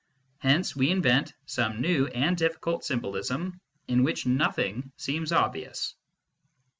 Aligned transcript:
Hence 0.39 0.75
we 0.75 0.89
invent 0.89 1.35
some 1.45 1.79
new 1.79 2.07
and 2.07 2.35
difficult 2.35 2.83
symbolism, 2.83 3.61
in 3.87 4.01
which 4.01 4.25
nothing 4.25 4.91
seems 4.97 5.31
obvious. 5.31 5.93